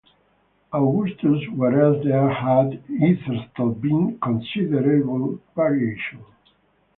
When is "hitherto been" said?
2.87-4.17